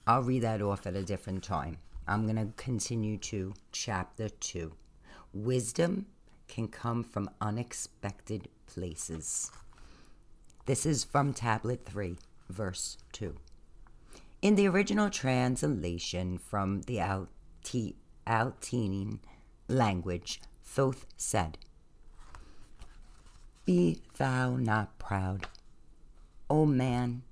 I'll 0.07 0.23
read 0.23 0.43
that 0.43 0.62
off 0.62 0.87
at 0.87 0.95
a 0.95 1.03
different 1.03 1.43
time. 1.43 1.79
I'm 2.07 2.25
going 2.27 2.37
to 2.37 2.53
continue 2.57 3.19
to 3.19 3.55
chapter 3.73 4.29
two. 4.29 4.75
Wisdom 5.33 6.07
can 6.50 6.69
come 6.69 7.02
from 7.04 7.30
unexpected 7.40 8.49
places. 8.66 9.50
This 10.66 10.85
is 10.85 11.04
from 11.04 11.33
Tablet 11.33 11.87
3, 11.87 12.19
verse 12.49 12.99
2. 13.12 13.37
In 14.42 14.57
the 14.57 14.66
original 14.66 15.09
translation 15.11 16.38
from 16.38 16.83
the 16.83 17.00
Alti- 17.00 17.97
Altinian 18.26 19.21
language, 19.69 20.40
Thoth 20.64 21.07
said, 21.16 21.57
Be 23.64 24.02
thou 24.19 24.57
not 24.57 24.99
proud, 24.99 25.47
O 26.49 26.66
man, 26.66 27.23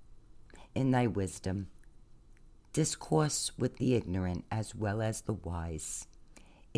in 0.74 0.92
thy 0.92 1.06
wisdom. 1.08 1.68
Discourse 2.72 3.50
with 3.58 3.78
the 3.78 3.96
ignorant 3.96 4.44
as 4.50 4.74
well 4.74 5.02
as 5.02 5.22
the 5.22 5.32
wise. 5.32 6.06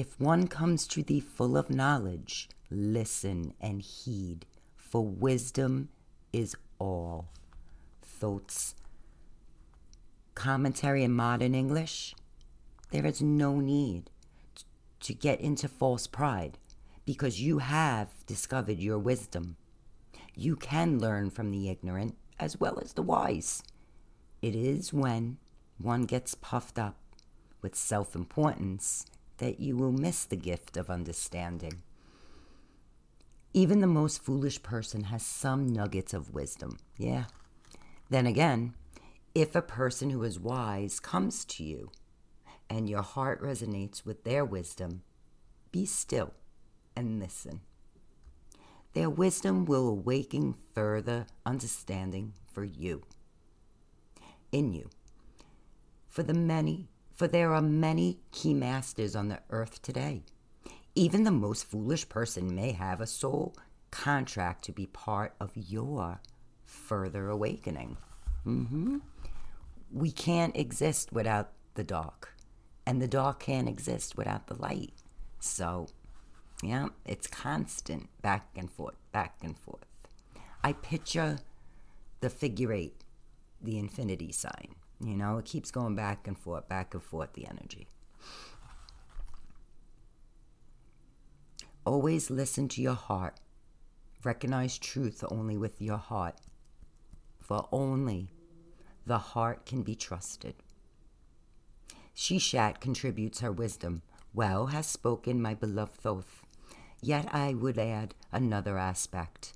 If 0.00 0.18
one 0.18 0.48
comes 0.48 0.86
to 0.86 1.02
thee 1.02 1.20
full 1.20 1.58
of 1.58 1.68
knowledge, 1.68 2.48
listen 2.70 3.52
and 3.60 3.82
heed, 3.82 4.46
for 4.74 5.04
wisdom 5.04 5.90
is 6.32 6.56
all. 6.78 7.28
Thoth's 8.00 8.74
commentary 10.34 11.04
in 11.04 11.12
modern 11.12 11.54
English 11.54 12.14
there 12.90 13.04
is 13.04 13.20
no 13.20 13.60
need 13.60 14.08
to 15.00 15.12
get 15.12 15.38
into 15.38 15.68
false 15.68 16.06
pride 16.06 16.56
because 17.04 17.42
you 17.42 17.58
have 17.58 18.24
discovered 18.24 18.78
your 18.78 18.98
wisdom. 18.98 19.58
You 20.34 20.56
can 20.56 20.98
learn 20.98 21.28
from 21.28 21.50
the 21.50 21.68
ignorant 21.68 22.16
as 22.38 22.58
well 22.58 22.78
as 22.78 22.94
the 22.94 23.02
wise. 23.02 23.62
It 24.40 24.54
is 24.54 24.94
when 24.94 25.36
one 25.76 26.04
gets 26.04 26.34
puffed 26.34 26.78
up 26.78 26.96
with 27.60 27.74
self 27.74 28.14
importance 28.14 29.04
that 29.40 29.58
you 29.58 29.74
will 29.76 29.90
miss 29.90 30.24
the 30.24 30.36
gift 30.36 30.76
of 30.76 30.90
understanding. 30.90 31.82
Even 33.52 33.80
the 33.80 33.86
most 33.86 34.22
foolish 34.22 34.62
person 34.62 35.04
has 35.04 35.24
some 35.24 35.66
nuggets 35.66 36.14
of 36.14 36.32
wisdom. 36.32 36.78
Yeah. 36.96 37.24
Then 38.10 38.26
again, 38.26 38.74
if 39.34 39.56
a 39.56 39.62
person 39.62 40.10
who 40.10 40.22
is 40.22 40.38
wise 40.38 41.00
comes 41.00 41.44
to 41.46 41.64
you 41.64 41.90
and 42.68 42.88
your 42.88 43.02
heart 43.02 43.42
resonates 43.42 44.04
with 44.04 44.24
their 44.24 44.44
wisdom, 44.44 45.02
be 45.72 45.86
still 45.86 46.34
and 46.94 47.18
listen. 47.18 47.60
Their 48.92 49.08
wisdom 49.08 49.64
will 49.64 49.88
awaken 49.88 50.54
further 50.74 51.26
understanding 51.46 52.34
for 52.52 52.64
you, 52.64 53.04
in 54.52 54.74
you. 54.74 54.90
For 56.08 56.22
the 56.22 56.34
many 56.34 56.89
for 57.20 57.28
there 57.28 57.52
are 57.52 57.60
many 57.60 58.18
key 58.32 58.54
masters 58.54 59.14
on 59.14 59.28
the 59.28 59.38
earth 59.50 59.82
today. 59.82 60.22
Even 60.94 61.22
the 61.22 61.30
most 61.30 61.66
foolish 61.66 62.08
person 62.08 62.54
may 62.54 62.72
have 62.72 62.98
a 62.98 63.06
soul 63.06 63.54
contract 63.90 64.64
to 64.64 64.72
be 64.72 64.86
part 64.86 65.34
of 65.38 65.50
your 65.54 66.18
further 66.64 67.28
awakening. 67.28 67.98
Mm-hmm. 68.46 69.00
We 69.92 70.10
can't 70.10 70.56
exist 70.56 71.12
without 71.12 71.50
the 71.74 71.84
dark, 71.84 72.32
and 72.86 73.02
the 73.02 73.06
dark 73.06 73.40
can't 73.40 73.68
exist 73.68 74.16
without 74.16 74.46
the 74.46 74.54
light. 74.54 74.94
So, 75.40 75.88
yeah, 76.62 76.88
it's 77.04 77.26
constant 77.26 78.08
back 78.22 78.48
and 78.56 78.72
forth, 78.72 78.96
back 79.12 79.34
and 79.42 79.58
forth. 79.58 79.84
I 80.64 80.72
picture 80.72 81.40
the 82.20 82.30
figure 82.30 82.72
eight, 82.72 83.04
the 83.60 83.76
infinity 83.76 84.32
sign. 84.32 84.74
You 85.02 85.16
know, 85.16 85.38
it 85.38 85.46
keeps 85.46 85.70
going 85.70 85.94
back 85.94 86.26
and 86.28 86.38
forth, 86.38 86.68
back 86.68 86.92
and 86.92 87.02
forth, 87.02 87.32
the 87.32 87.46
energy. 87.46 87.88
Always 91.86 92.30
listen 92.30 92.68
to 92.68 92.82
your 92.82 92.94
heart. 92.94 93.40
Recognize 94.22 94.76
truth 94.76 95.24
only 95.30 95.56
with 95.56 95.80
your 95.80 95.96
heart, 95.96 96.36
for 97.40 97.66
only 97.72 98.28
the 99.06 99.16
heart 99.18 99.64
can 99.64 99.82
be 99.82 99.94
trusted. 99.94 100.54
Shishat 102.14 102.80
contributes 102.80 103.40
her 103.40 103.50
wisdom. 103.50 104.02
Well 104.34 104.66
has 104.66 104.86
spoken 104.86 105.40
my 105.40 105.54
beloved 105.54 105.96
Thoth. 105.96 106.42
Yet 107.00 107.34
I 107.34 107.54
would 107.54 107.78
add 107.78 108.14
another 108.30 108.76
aspect. 108.76 109.54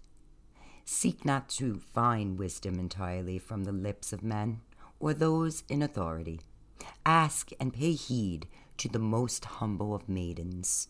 Seek 0.87 1.27
not 1.27 1.51
to 1.51 1.79
find 1.79 2.39
wisdom 2.39 2.79
entirely 2.79 3.39
from 3.39 3.65
the 3.65 3.73
lips 3.73 4.15
of 4.15 4.23
men 4.23 4.63
or 5.01 5.15
those 5.15 5.65
in 5.69 5.83
authority. 5.83 6.41
Ask 7.05 7.51
and 7.61 7.73
pay 7.73 7.93
heed 7.93 8.47
to 8.79 8.89
the 8.89 8.99
most 8.99 9.45
humble 9.45 9.95
of 9.95 10.09
maidens. 10.09 10.89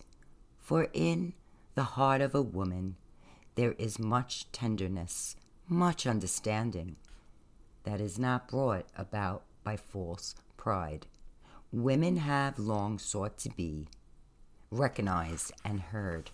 For 0.58 0.88
in 0.92 1.34
the 1.75 1.84
heart 1.84 2.20
of 2.20 2.34
a 2.34 2.42
woman 2.42 2.96
there 3.54 3.73
is 3.73 3.99
much 3.99 4.50
tenderness, 4.52 5.37
much 5.68 6.06
understanding, 6.06 6.96
that 7.84 8.00
is 8.00 8.18
not 8.18 8.49
brought 8.49 8.87
about 8.96 9.44
by 9.62 9.76
false 9.76 10.34
pride. 10.56 11.06
Women 11.73 12.16
have 12.16 12.58
long 12.58 12.99
sought 12.99 13.37
to 13.38 13.50
be 13.50 13.87
recognized 14.70 15.52
and 15.64 15.80
heard. 15.80 16.30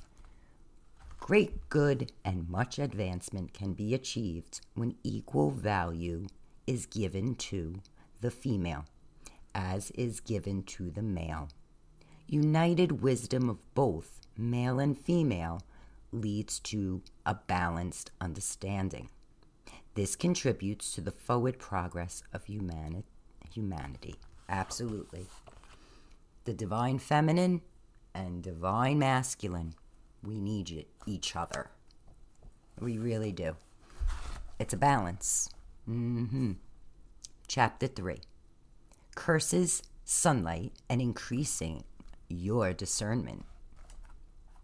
Great 1.19 1.69
good 1.69 2.13
and 2.25 2.49
much 2.49 2.79
advancement 2.79 3.53
can 3.53 3.73
be 3.73 3.95
achieved 3.95 4.61
when 4.75 4.97
equal 5.03 5.51
value 5.51 6.27
is 6.71 6.87
given 6.87 7.35
to 7.35 7.75
the 8.21 8.31
female, 8.31 8.85
as 9.57 9.91
is 9.91 10.21
given 10.21 10.63
to 10.63 10.89
the 10.89 11.03
male. 11.03 11.49
United 12.29 13.03
wisdom 13.03 13.51
of 13.51 13.59
both, 13.75 14.21
male 14.39 14.79
and 14.79 14.97
female, 14.97 15.61
leads 16.13 16.61
to 16.61 17.03
a 17.27 17.35
balanced 17.35 18.13
understanding. 18.21 19.09
This 19.95 20.15
contributes 20.15 20.93
to 20.93 21.01
the 21.01 21.11
forward 21.11 21.59
progress 21.59 22.23
of 22.33 22.45
humani- 22.45 23.03
humanity. 23.53 24.15
Absolutely. 24.49 25.27
The 26.45 26.55
divine 26.55 27.01
feminine 27.01 27.63
and 28.15 28.45
divine 28.45 29.01
masculine 29.01 29.75
We 30.23 30.39
need 30.39 30.87
each 31.05 31.35
other. 31.35 31.71
We 32.79 32.99
really 32.99 33.33
do. 33.33 33.57
It's 34.61 34.75
a 34.75 34.77
balance. 34.77 35.49
Mm-hmm. 35.91 36.53
Chapter 37.49 37.89
3 37.89 38.19
Curses, 39.17 39.83
sunlight, 40.05 40.73
and 40.89 41.03
increasing 41.03 41.83
your 42.29 42.73
discernment. 42.73 43.45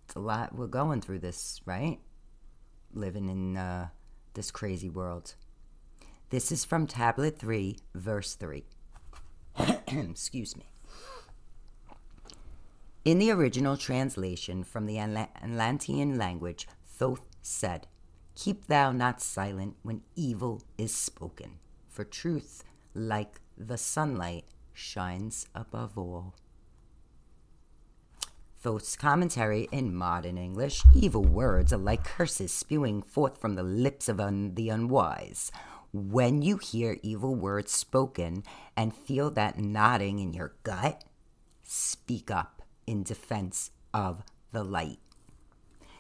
It's 0.04 0.14
a 0.14 0.21
lot. 0.21 0.54
We're 0.54 0.68
going 0.68 1.00
through 1.00 1.18
this, 1.18 1.61
right? 1.66 1.99
Living 2.95 3.28
in 3.28 3.56
uh, 3.56 3.88
this 4.35 4.52
crazy 4.52 4.88
world. 4.88 5.35
This 6.30 6.52
is 6.52 6.64
from 6.64 6.87
Tablet 6.87 7.40
3, 7.40 7.76
verse 7.97 8.35
3. 8.37 8.64
Excuse 9.88 10.56
me. 10.56 10.66
In 13.04 13.18
the 13.18 13.33
original 13.33 13.76
translation 13.76 14.62
from 14.62 14.87
the 14.87 15.00
Atlantean 15.00 16.18
language, 16.18 16.68
Thoth 16.87 17.26
said, 17.42 17.88
Keep 18.37 18.66
thou 18.66 18.93
not 18.93 19.23
silent 19.23 19.76
when 19.83 20.02
evil 20.14 20.62
is 20.76 20.95
spoken, 20.95 21.52
for 21.88 22.05
truth, 22.05 22.64
like 22.95 23.40
the 23.57 23.78
sunlight, 23.78 24.45
shines 24.75 25.47
above 25.55 25.97
all. 25.97 26.35
Thoth's 28.61 28.95
commentary 28.95 29.69
in 29.73 29.95
modern 29.95 30.37
English 30.37 30.83
evil 30.95 31.25
words 31.25 31.73
are 31.73 31.78
like 31.78 32.05
curses 32.05 32.52
spewing 32.52 33.00
forth 33.00 33.38
from 33.40 33.55
the 33.55 33.62
lips 33.62 34.07
of 34.07 34.21
un- 34.21 34.55
the 34.55 34.69
unwise. 34.69 35.50
When 35.93 36.43
you 36.43 36.59
hear 36.59 36.99
evil 37.02 37.35
words 37.35 37.73
spoken 37.73 38.45
and 38.76 38.95
feel 38.95 39.31
that 39.31 39.59
nodding 39.59 40.19
in 40.19 40.35
your 40.35 40.57
gut, 40.62 41.05
speak 41.62 42.31
up 42.31 42.61
in 42.87 43.02
defense 43.02 43.71
of 43.95 44.25
the 44.52 44.62
light. 44.62 44.99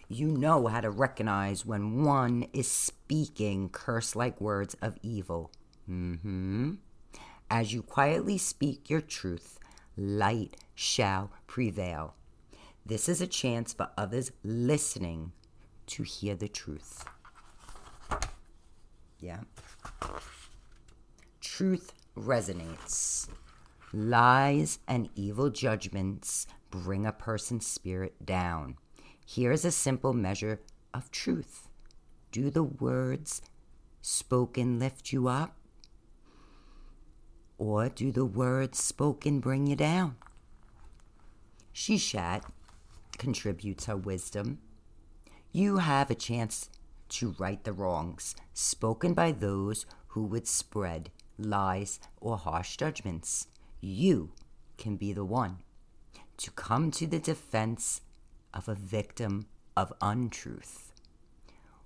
You 0.08 0.28
know 0.28 0.68
how 0.68 0.80
to 0.80 0.90
recognize 0.90 1.66
when 1.66 2.04
one 2.04 2.46
is 2.52 2.70
speaking 2.70 3.68
curse 3.70 4.14
like 4.14 4.40
words 4.40 4.76
of 4.80 4.96
evil. 5.02 5.50
Mm-hmm. 5.90 6.74
As 7.50 7.72
you 7.72 7.82
quietly 7.82 8.38
speak 8.38 8.88
your 8.88 9.00
truth, 9.00 9.58
light 9.96 10.56
shall 10.74 11.32
prevail. 11.46 12.14
This 12.84 13.08
is 13.08 13.20
a 13.20 13.26
chance 13.26 13.72
for 13.72 13.90
others 13.98 14.30
listening 14.44 15.32
to 15.86 16.04
hear 16.04 16.36
the 16.36 16.48
truth. 16.48 17.04
Yeah. 19.18 19.40
Truth 21.40 21.92
resonates. 22.16 23.28
Lies 23.92 24.78
and 24.86 25.08
evil 25.16 25.50
judgments 25.50 26.46
bring 26.70 27.06
a 27.06 27.12
person's 27.12 27.66
spirit 27.66 28.24
down. 28.24 28.76
Here 29.28 29.50
is 29.50 29.64
a 29.64 29.72
simple 29.72 30.12
measure 30.12 30.60
of 30.94 31.10
truth. 31.10 31.68
Do 32.30 32.48
the 32.48 32.62
words 32.62 33.42
spoken 34.00 34.78
lift 34.78 35.12
you 35.12 35.26
up? 35.26 35.56
Or 37.58 37.88
do 37.88 38.12
the 38.12 38.24
words 38.24 38.78
spoken 38.78 39.40
bring 39.40 39.66
you 39.66 39.74
down? 39.74 40.16
Shishat 41.74 42.44
contributes 43.18 43.86
her 43.86 43.96
wisdom. 43.96 44.60
You 45.50 45.78
have 45.78 46.08
a 46.08 46.14
chance 46.14 46.70
to 47.08 47.34
right 47.36 47.62
the 47.64 47.72
wrongs 47.72 48.36
spoken 48.54 49.12
by 49.12 49.32
those 49.32 49.86
who 50.08 50.22
would 50.22 50.46
spread 50.46 51.10
lies 51.36 51.98
or 52.20 52.38
harsh 52.38 52.76
judgments. 52.76 53.48
You 53.80 54.30
can 54.78 54.96
be 54.96 55.12
the 55.12 55.24
one 55.24 55.58
to 56.36 56.52
come 56.52 56.92
to 56.92 57.08
the 57.08 57.18
defense 57.18 58.02
of 58.56 58.68
a 58.68 58.74
victim 58.74 59.46
of 59.76 59.92
untruth. 60.00 60.92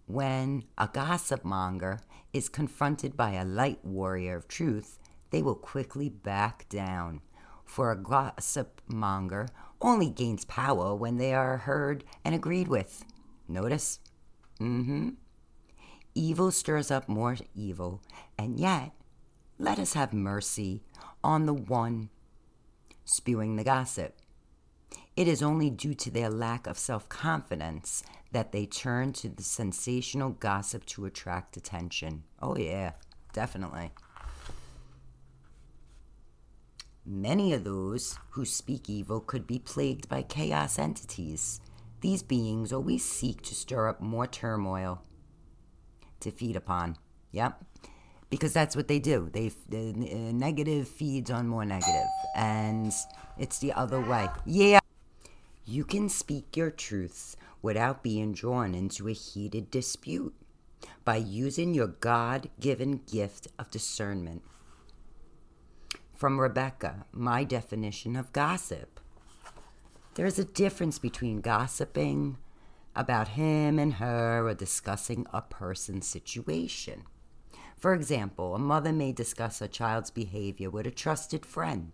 When 0.06 0.64
a 0.78 0.88
gossip 0.92 1.44
monger 1.44 2.00
is 2.32 2.48
confronted 2.48 3.16
by 3.16 3.32
a 3.32 3.44
light 3.44 3.84
warrior 3.84 4.36
of 4.36 4.48
truth, 4.48 4.98
they 5.30 5.42
will 5.42 5.54
quickly 5.54 6.08
back 6.08 6.68
down. 6.68 7.20
For 7.64 7.90
a 7.90 7.96
gossip 7.96 8.80
monger 8.88 9.48
only 9.80 10.10
gains 10.10 10.44
power 10.44 10.94
when 10.94 11.18
they 11.18 11.34
are 11.34 11.58
heard 11.58 12.04
and 12.24 12.34
agreed 12.34 12.68
with. 12.68 13.04
Notice? 13.48 13.98
Mm 14.60 14.84
hmm. 14.84 15.08
Evil 16.14 16.50
stirs 16.50 16.90
up 16.90 17.08
more 17.08 17.36
evil, 17.54 18.02
and 18.36 18.58
yet 18.58 18.92
let 19.58 19.78
us 19.78 19.92
have 19.92 20.12
mercy 20.12 20.82
on 21.22 21.46
the 21.46 21.54
one 21.54 22.10
spewing 23.04 23.56
the 23.56 23.64
gossip. 23.64 24.16
It 25.16 25.28
is 25.28 25.42
only 25.42 25.70
due 25.70 25.94
to 25.94 26.10
their 26.10 26.30
lack 26.30 26.66
of 26.66 26.78
self 26.78 27.08
confidence 27.08 28.02
that 28.32 28.52
they 28.52 28.66
turn 28.66 29.12
to 29.14 29.28
the 29.28 29.42
sensational 29.42 30.30
gossip 30.30 30.86
to 30.86 31.04
attract 31.04 31.56
attention. 31.56 32.22
Oh, 32.40 32.56
yeah, 32.56 32.92
definitely. 33.32 33.90
Many 37.04 37.52
of 37.52 37.64
those 37.64 38.18
who 38.30 38.44
speak 38.44 38.88
evil 38.88 39.20
could 39.20 39.46
be 39.46 39.58
plagued 39.58 40.08
by 40.08 40.22
chaos 40.22 40.78
entities. 40.78 41.60
These 42.02 42.22
beings 42.22 42.72
always 42.72 43.04
seek 43.04 43.42
to 43.42 43.54
stir 43.54 43.88
up 43.88 44.00
more 44.00 44.26
turmoil 44.26 45.02
to 46.20 46.30
feed 46.30 46.56
upon. 46.56 46.96
Yep. 47.32 47.64
Because 48.28 48.52
that's 48.52 48.76
what 48.76 48.86
they 48.86 49.00
do. 49.00 49.28
They 49.32 49.50
the 49.68 49.92
negative 50.32 50.86
feeds 50.88 51.30
on 51.30 51.48
more 51.48 51.64
negative, 51.64 52.06
and 52.36 52.92
it's 53.38 53.58
the 53.58 53.72
other 53.72 54.00
way. 54.00 54.28
Yeah. 54.46 54.79
You 55.64 55.84
can 55.84 56.08
speak 56.08 56.56
your 56.56 56.70
truths 56.70 57.36
without 57.62 58.02
being 58.02 58.32
drawn 58.32 58.74
into 58.74 59.08
a 59.08 59.12
heated 59.12 59.70
dispute 59.70 60.34
by 61.04 61.16
using 61.16 61.74
your 61.74 61.88
God 61.88 62.48
given 62.58 63.02
gift 63.06 63.48
of 63.58 63.70
discernment 63.70 64.42
from 66.20 66.38
Rebecca, 66.38 67.06
my 67.12 67.44
definition 67.44 68.14
of 68.14 68.30
gossip. 68.34 69.00
There's 70.16 70.38
a 70.38 70.44
difference 70.44 70.98
between 70.98 71.40
gossiping 71.40 72.36
about 72.94 73.28
him 73.28 73.78
and 73.78 73.94
her 73.94 74.46
or 74.46 74.54
discussing 74.54 75.26
a 75.32 75.40
person's 75.40 76.06
situation. 76.06 77.04
For 77.78 77.94
example, 77.94 78.54
a 78.54 78.58
mother 78.58 78.92
may 78.92 79.12
discuss 79.12 79.62
a 79.62 79.68
child's 79.68 80.10
behavior 80.10 80.68
with 80.68 80.86
a 80.86 80.90
trusted 80.90 81.46
friend, 81.46 81.92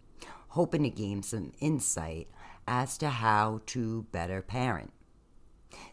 hoping 0.49 0.83
to 0.83 0.91
gain 0.91 1.23
some 1.23 1.53
insight 1.61 2.27
as 2.67 2.99
to 2.99 3.09
how 3.09 3.61
to 3.67 4.07
better 4.13 4.43
parent. 4.43 4.93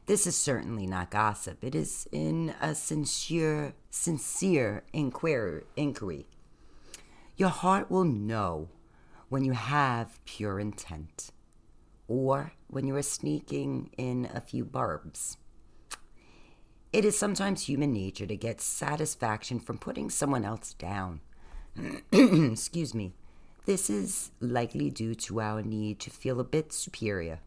This 0.05 0.27
is 0.27 0.36
certainly 0.36 0.88
not 0.88 1.12
gossip. 1.12 1.63
It 1.63 1.75
is 1.75 2.07
in 2.12 2.53
a 2.62 2.75
sincere, 2.75 3.73
sincere 3.89 4.83
inquiry 4.93 6.27
your 7.36 7.49
heart 7.49 7.89
will 7.89 8.03
know 8.03 8.69
when 9.29 9.43
you 9.43 9.53
have 9.53 10.23
pure 10.25 10.59
intent 10.59 11.31
or 12.07 12.53
when 12.67 12.86
you 12.86 12.95
are 12.95 13.01
sneaking 13.01 13.89
in 13.97 14.29
a 14.33 14.41
few 14.41 14.63
barbs. 14.63 15.38
It 16.91 17.05
is 17.05 17.17
sometimes 17.17 17.67
human 17.67 17.91
nature 17.91 18.27
to 18.27 18.38
get 18.38 18.62
satisfaction 18.62 19.59
from 19.59 19.79
putting 19.79 20.12
someone 20.12 20.45
else 20.45 20.73
down. 20.73 21.21
Excuse 22.12 22.93
me. 22.93 23.13
This 23.65 23.89
is 23.89 24.32
likely 24.41 24.89
due 24.89 25.15
to 25.15 25.39
our 25.39 25.62
need 25.62 25.99
to 26.02 26.10
feel 26.10 26.41
a 26.41 26.43
bit 26.43 26.73
superior. 26.73 27.39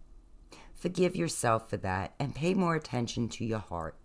Forgive 0.74 1.14
yourself 1.14 1.68
for 1.68 1.76
that 1.78 2.14
and 2.18 2.34
pay 2.34 2.54
more 2.54 2.74
attention 2.74 3.28
to 3.30 3.44
your 3.44 3.58
heart. 3.58 3.96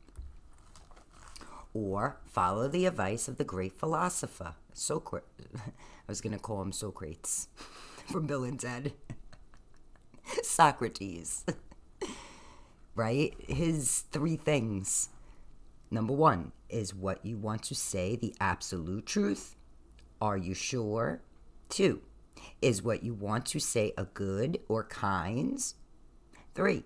Or 1.73 2.17
follow 2.25 2.67
the 2.67 2.85
advice 2.85 3.29
of 3.29 3.37
the 3.37 3.45
great 3.45 3.71
philosopher, 3.79 4.55
Socrates. 4.73 5.29
I 5.55 5.71
was 6.07 6.19
going 6.19 6.33
to 6.33 6.39
call 6.39 6.61
him 6.61 6.73
Socrates 6.73 7.47
from 8.11 8.27
Bill 8.27 8.43
and 8.43 8.59
Ted. 8.59 8.91
Socrates. 10.43 11.45
right? 12.93 13.33
His 13.47 14.01
three 14.11 14.35
things. 14.35 15.07
Number 15.89 16.13
one 16.13 16.51
is 16.67 16.93
what 16.93 17.25
you 17.25 17.37
want 17.37 17.63
to 17.63 17.75
say 17.75 18.17
the 18.17 18.35
absolute 18.41 19.05
truth. 19.05 19.55
Are 20.21 20.37
you 20.37 20.53
sure? 20.53 21.21
Two 21.71 22.01
is 22.61 22.83
what 22.83 23.01
you 23.01 23.13
want 23.13 23.45
to 23.47 23.59
say 23.59 23.93
a 23.97 24.03
good 24.03 24.59
or 24.67 24.83
kind. 24.83 25.57
Three 26.53 26.83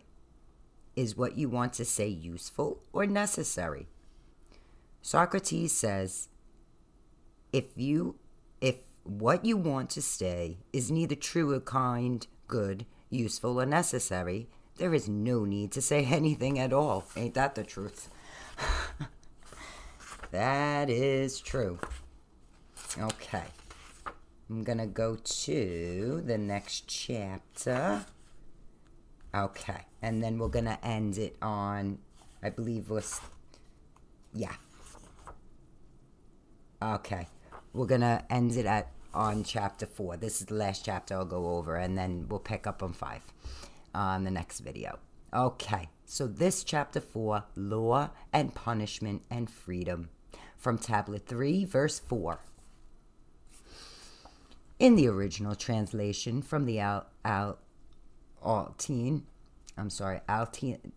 is 0.96 1.18
what 1.18 1.36
you 1.36 1.50
want 1.50 1.74
to 1.74 1.84
say 1.84 2.08
useful 2.08 2.84
or 2.94 3.08
necessary. 3.08 3.88
Socrates 5.02 5.74
says 5.74 6.30
if 7.52 7.66
you 7.76 8.16
if 8.62 8.76
what 9.04 9.44
you 9.44 9.58
want 9.58 9.90
to 9.90 10.04
say 10.04 10.60
is 10.72 10.92
neither 10.92 11.16
true 11.16 11.52
or 11.52 11.60
kind, 11.60 12.28
good, 12.48 12.86
useful, 13.10 13.60
or 13.60 13.66
necessary, 13.66 14.48
there 14.78 14.94
is 14.94 15.10
no 15.10 15.46
need 15.46 15.72
to 15.72 15.82
say 15.82 16.06
anything 16.12 16.60
at 16.60 16.72
all. 16.72 17.06
Ain't 17.18 17.34
that 17.34 17.56
the 17.56 17.64
truth? 17.64 18.10
that 20.32 20.92
is 20.92 21.40
true. 21.40 21.80
Okay. 23.00 23.46
I'm 24.50 24.64
going 24.64 24.78
to 24.78 24.86
go 24.86 25.16
to 25.16 26.22
the 26.26 26.38
next 26.38 26.88
chapter. 26.88 28.06
Okay. 29.34 29.86
And 30.02 30.24
then 30.24 30.38
we're 30.38 30.50
going 30.50 30.66
to 30.66 30.86
end 30.86 31.18
it 31.18 31.36
on, 31.42 32.00
I 32.44 32.50
believe 32.50 32.90
was, 32.90 33.20
yeah. 34.34 34.54
Okay. 36.82 37.28
We're 37.74 37.88
going 37.88 38.02
to 38.02 38.24
end 38.30 38.56
it 38.56 38.66
at 38.66 38.92
on 39.14 39.44
chapter 39.44 39.86
four. 39.86 40.18
This 40.18 40.42
is 40.42 40.48
the 40.48 40.56
last 40.56 40.86
chapter 40.86 41.16
I'll 41.16 41.26
go 41.26 41.58
over, 41.58 41.76
and 41.78 41.98
then 41.98 42.28
we'll 42.30 42.40
pick 42.40 42.68
up 42.68 42.84
on 42.84 42.94
five 42.94 43.22
on 43.94 44.26
the 44.26 44.32
next 44.32 44.60
video. 44.60 45.00
Okay. 45.34 45.90
So 46.06 46.28
this 46.28 46.64
chapter 46.64 47.02
four, 47.02 47.46
law 47.56 48.12
and 48.32 48.54
punishment 48.54 49.24
and 49.32 49.50
freedom 49.50 50.10
from 50.58 50.78
tablet 50.78 51.26
3, 51.28 51.66
verse 51.66 52.00
4. 52.00 52.40
In 54.78 54.96
the 54.96 55.08
original 55.08 55.56
translation 55.56 56.42
from 56.42 56.66
the 56.66 56.80
Al, 56.80 57.06
Al, 57.24 57.60
Altine, 58.44 59.22
I'm 59.78 59.90
sorry, 59.90 60.20
Altine, 60.28 60.92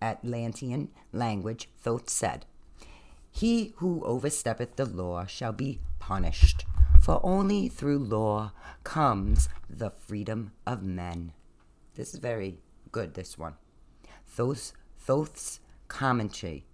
Atlantean 0.00 0.90
language, 1.12 1.68
Thoth 1.82 2.08
said, 2.08 2.46
He 3.32 3.72
who 3.78 4.04
oversteppeth 4.04 4.76
the 4.76 4.86
law 4.86 5.26
shall 5.26 5.52
be 5.52 5.80
punished, 5.98 6.64
for 7.00 7.18
only 7.24 7.68
through 7.68 7.98
law 7.98 8.52
comes 8.84 9.48
the 9.68 9.90
freedom 9.90 10.52
of 10.64 10.84
men. 10.84 11.32
This 11.96 12.14
is 12.14 12.20
very 12.20 12.60
good, 12.92 13.14
this 13.14 13.36
one. 13.36 13.54
Thoth's, 14.28 14.72
Thoth's 15.00 15.58
commentary 15.88 16.66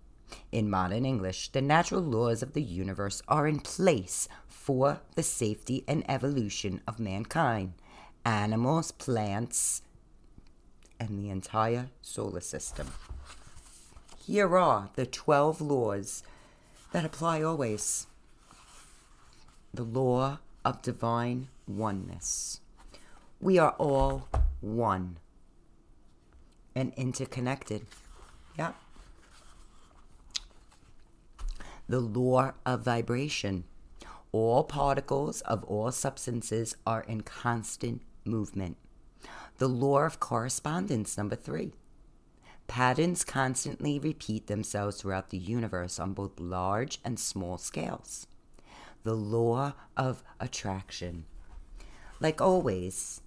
in 0.50 0.70
modern 0.70 1.04
English, 1.04 1.48
the 1.48 1.62
natural 1.62 2.00
laws 2.00 2.42
of 2.42 2.52
the 2.52 2.62
universe 2.62 3.22
are 3.28 3.46
in 3.46 3.60
place 3.60 4.28
for 4.46 5.00
the 5.14 5.22
safety 5.22 5.84
and 5.88 6.04
evolution 6.08 6.80
of 6.86 7.00
mankind, 7.00 7.74
animals, 8.24 8.92
plants, 8.92 9.82
and 11.00 11.18
the 11.18 11.30
entire 11.30 11.90
solar 12.00 12.40
system. 12.40 12.88
Here 14.24 14.56
are 14.56 14.90
the 14.94 15.06
12 15.06 15.60
laws 15.60 16.22
that 16.92 17.04
apply 17.04 17.42
always. 17.42 18.06
The 19.74 19.82
law 19.82 20.38
of 20.64 20.82
divine 20.82 21.48
oneness. 21.66 22.60
We 23.40 23.58
are 23.58 23.74
all 23.78 24.28
one 24.60 25.18
and 26.74 26.92
interconnected. 26.96 27.86
Yep 28.56 28.76
the 31.92 32.00
law 32.00 32.54
of 32.64 32.80
vibration. 32.80 33.64
All 34.32 34.64
particles 34.64 35.42
of 35.42 35.62
all 35.64 35.92
substances 35.92 36.74
are 36.86 37.02
in 37.02 37.20
constant 37.20 38.00
movement. 38.24 38.78
The 39.58 39.68
law 39.68 39.98
of 39.98 40.18
correspondence, 40.18 41.18
number 41.18 41.36
three. 41.36 41.74
Patterns 42.66 43.24
constantly 43.24 43.98
repeat 43.98 44.46
themselves 44.46 45.02
throughout 45.02 45.28
the 45.28 45.36
universe 45.36 46.00
on 46.00 46.14
both 46.14 46.40
large 46.40 46.98
and 47.04 47.20
small 47.20 47.58
scales. 47.58 48.26
The 49.02 49.12
law 49.12 49.74
of 49.94 50.24
attraction. 50.40 51.26
Like 52.20 52.40
always, 52.40 53.20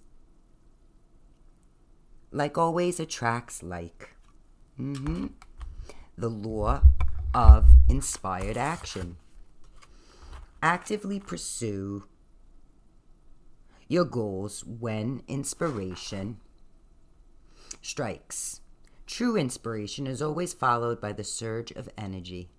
like 2.32 2.58
always 2.58 2.98
attracts 2.98 3.62
like. 3.62 4.16
Mm-hmm. 4.76 5.26
The 6.18 6.30
law 6.30 6.82
of 7.32 7.75
inspired 7.88 8.56
action. 8.56 9.16
Actively 10.62 11.20
pursue 11.20 12.04
your 13.88 14.04
goals 14.04 14.64
when 14.64 15.22
inspiration 15.28 16.38
strikes. 17.82 18.60
True 19.06 19.36
inspiration 19.36 20.06
is 20.06 20.20
always 20.20 20.52
followed 20.52 21.00
by 21.00 21.12
the 21.12 21.22
surge 21.22 21.70
of 21.72 21.88
energy. 21.96 22.50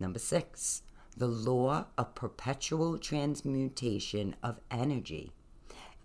Number 0.00 0.18
six, 0.18 0.82
the 1.16 1.26
law 1.26 1.86
of 1.98 2.14
perpetual 2.14 2.96
transmutation 2.96 4.36
of 4.42 4.60
energy. 4.70 5.32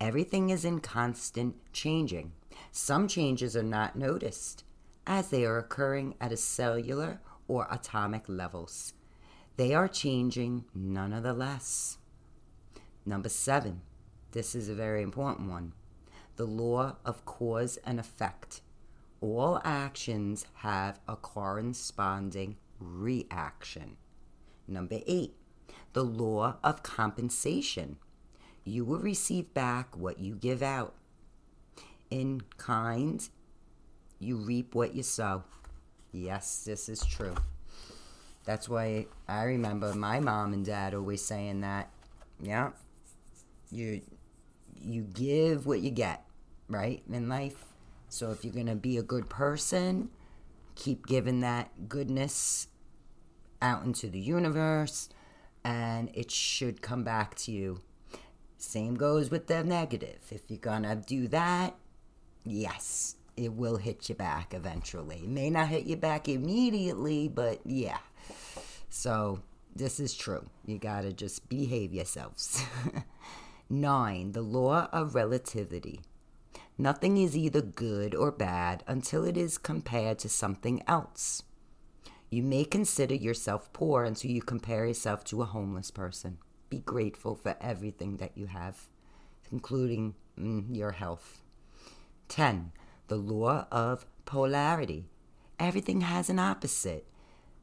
Everything 0.02 0.50
is 0.50 0.66
in 0.66 0.80
constant 0.82 1.56
changing. 1.72 2.34
Some 2.72 3.08
changes 3.08 3.56
are 3.56 3.64
not 3.64 3.96
noticed 3.96 4.66
as 5.08 5.30
they 5.30 5.46
are 5.46 5.58
occurring 5.58 6.16
at 6.20 6.32
a 6.32 6.38
cellular 6.38 7.22
or 7.48 7.68
atomic 7.70 8.24
levels. 8.28 8.94
They 9.58 9.74
are 9.74 9.88
changing 9.88 10.66
nonetheless. 10.74 11.98
Number 13.06 13.30
seven, 13.30 13.82
this 14.32 14.56
is 14.56 14.70
a 14.70 14.76
very 14.76 15.02
important 15.02 15.50
one 15.50 15.74
the 16.36 16.46
law 16.46 16.96
of 17.06 17.26
cause 17.26 17.78
and 17.86 18.00
effect. 18.00 18.62
All 19.22 19.62
actions 19.64 20.46
have 20.56 21.00
a 21.08 21.16
corresponding 21.16 22.58
reaction. 22.80 23.98
Number 24.68 25.00
eight, 25.06 25.36
the 25.94 26.04
law 26.04 26.58
of 26.64 26.84
compensation. 26.84 27.98
You 28.64 28.86
will 28.86 29.00
receive 29.00 29.54
back 29.54 29.96
what 29.96 30.20
you 30.20 30.36
give 30.36 30.64
out. 30.64 30.96
In 32.10 32.42
kind, 32.58 33.28
you 34.20 34.38
reap 34.38 34.74
what 34.74 34.96
you 34.96 35.04
sow. 35.04 35.44
Yes, 36.14 36.64
this 36.64 36.90
is 36.90 37.04
true. 37.04 37.34
That's 38.46 38.70
why 38.70 39.08
I 39.28 39.44
remember 39.44 39.94
my 39.94 40.20
mom 40.20 40.54
and 40.54 40.64
dad 40.64 40.94
always 40.94 41.26
saying 41.26 41.62
that. 41.62 41.90
Yeah. 42.40 42.70
You 43.72 44.02
you 44.80 45.02
give 45.02 45.66
what 45.66 45.80
you 45.80 45.90
get, 45.90 46.24
right? 46.70 47.02
In 47.12 47.28
life. 47.28 47.66
So 48.10 48.30
if 48.32 48.46
you're 48.46 48.54
going 48.54 48.68
to 48.68 48.76
be 48.76 48.98
a 48.98 49.04
good 49.04 49.28
person, 49.28 50.10
keep 50.76 51.08
giving 51.08 51.40
that 51.40 51.90
goodness 51.90 52.68
out 53.60 53.84
into 53.86 54.08
the 54.08 54.20
universe 54.20 55.10
and 55.64 56.12
it 56.14 56.30
should 56.30 56.82
come 56.82 57.04
back 57.04 57.34
to 57.36 57.52
you. 57.52 57.80
Same 58.58 58.96
goes 58.96 59.32
with 59.32 59.48
the 59.48 59.64
negative. 59.64 60.20
If 60.30 60.44
you're 60.50 60.60
going 60.60 60.84
to 60.84 60.96
do 60.96 61.28
that, 61.30 61.76
yes, 62.44 63.16
it 63.36 63.54
will 63.54 63.78
hit 63.78 64.10
you 64.10 64.16
back 64.16 64.54
eventually. 64.54 65.22
It 65.24 65.30
may 65.30 65.50
not 65.50 65.70
hit 65.70 65.86
you 65.86 65.98
back 65.98 66.28
immediately, 66.30 67.28
but 67.28 67.60
yeah. 67.66 68.00
So 68.90 69.40
this 69.76 70.00
is 70.00 70.14
true. 70.14 70.50
You 70.66 70.78
gotta 70.78 71.14
just 71.14 71.50
behave 71.50 71.94
yourselves. 71.94 72.64
Nine, 73.70 74.34
the 74.34 74.42
law 74.42 74.88
of 74.92 75.16
relativity. 75.16 76.02
Nothing 76.78 77.18
is 77.18 77.38
either 77.38 77.62
good 77.62 78.16
or 78.16 78.32
bad 78.32 78.84
until 78.88 79.26
it 79.26 79.38
is 79.38 79.58
compared 79.58 80.20
to 80.20 80.30
something 80.30 80.82
else. 80.88 81.44
You 82.30 82.42
may 82.42 82.66
consider 82.66 83.14
yourself 83.14 83.72
poor 83.74 84.04
until 84.04 84.32
you 84.32 84.42
compare 84.42 84.88
yourself 84.88 85.24
to 85.26 85.44
a 85.44 85.46
homeless 85.46 85.92
person. 85.92 86.40
Be 86.70 86.80
grateful 86.80 87.36
for 87.36 87.56
everything 87.62 88.18
that 88.18 88.36
you 88.36 88.48
have, 88.48 88.88
including 89.52 90.16
mm, 90.40 90.76
your 90.76 90.92
health. 90.92 91.44
10 92.30 92.72
the 93.08 93.16
law 93.18 93.68
of 93.72 94.06
polarity. 94.26 95.06
Everything 95.60 96.02
has 96.02 96.30
an 96.30 96.40
opposite. 96.40 97.08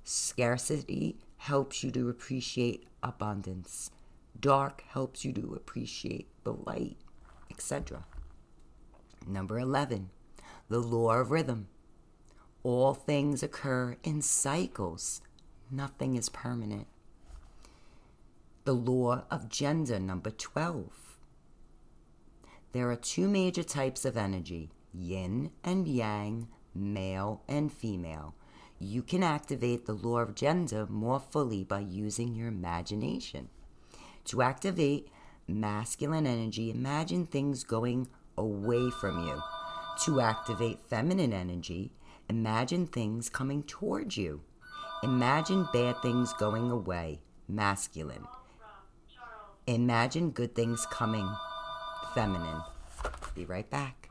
Scarcity 0.05 1.18
helps 1.38 1.83
you 1.83 1.90
to 1.90 2.09
appreciate 2.09 2.87
abundance. 3.03 3.90
Dark 4.38 4.85
helps 4.88 5.24
you 5.24 5.33
to 5.33 5.55
appreciate 5.55 6.29
the 6.44 6.53
light, 6.53 6.96
etc. 7.50 8.05
Number 9.26 9.59
11, 9.59 10.11
the 10.68 10.81
law 10.81 11.12
of 11.12 11.31
rhythm. 11.31 11.68
All 12.62 12.94
things 12.94 13.42
occur 13.42 13.96
in 14.03 14.22
cycles, 14.22 15.22
nothing 15.70 16.14
is 16.14 16.29
permanent. 16.29 16.87
The 18.64 18.74
law 18.74 19.24
of 19.31 19.48
gender, 19.48 19.98
number 19.98 20.31
12. 20.31 21.18
There 22.72 22.90
are 22.90 22.96
two 22.96 23.29
major 23.29 23.62
types 23.62 24.05
of 24.05 24.16
energy 24.16 24.70
yin 24.92 25.50
and 25.64 25.87
yang, 25.87 26.48
male 26.74 27.42
and 27.48 27.72
female. 27.72 28.35
You 28.79 29.03
can 29.03 29.22
activate 29.22 29.87
the 29.87 29.92
law 29.92 30.20
of 30.20 30.35
gender 30.35 30.87
more 30.87 31.20
fully 31.20 31.64
by 31.64 31.81
using 31.81 32.35
your 32.35 32.48
imagination. 32.48 33.48
To 34.26 34.42
activate 34.42 35.09
masculine 35.46 36.26
energy, 36.26 36.70
imagine 36.70 37.26
things 37.26 37.64
going 37.64 38.09
away 38.38 38.90
from 38.90 39.26
you. 39.26 39.40
To 40.05 40.20
activate 40.20 40.81
feminine 40.88 41.33
energy, 41.33 41.92
imagine 42.29 42.87
things 42.87 43.29
coming 43.29 43.62
towards 43.64 44.16
you. 44.16 44.40
Imagine 45.03 45.66
bad 45.72 46.00
things 46.03 46.33
going 46.35 46.70
away, 46.70 47.20
masculine. 47.48 48.24
Imagine 49.66 50.31
good 50.31 50.55
things 50.55 50.87
coming, 50.90 51.29
feminine. 52.14 52.62
Be 53.35 53.44
right 53.44 53.68
back. 53.68 54.10